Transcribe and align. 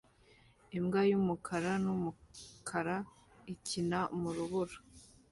Imbwa 0.77 1.01
yumukara 1.09 1.71
numukara 1.83 2.95
ikina 3.53 3.99
mu 4.19 4.29
rubura 4.35 4.75